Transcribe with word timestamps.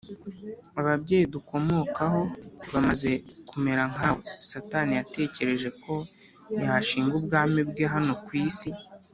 Ababyeyi 0.79 1.25
dukomokaho 1.33 2.21
bamaze 2.73 3.11
kumera 3.49 3.83
nkawe, 3.91 4.21
Satani 4.49 4.91
yatekereje 4.99 5.69
ko 5.83 5.93
yashinga 6.63 7.13
ubwami 7.19 7.59
bwe 7.69 7.85
hano 7.95 8.13
ku 8.25 8.31
isi 8.45 8.69